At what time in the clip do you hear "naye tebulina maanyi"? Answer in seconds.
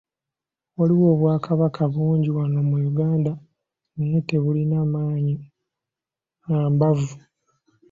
3.95-5.35